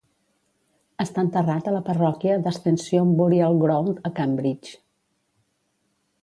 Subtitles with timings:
[1.03, 4.75] Està enterrat a la Parròquia d"Ascension Burial Ground a Cambridge.